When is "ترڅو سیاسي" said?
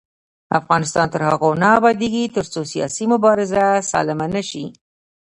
2.35-3.05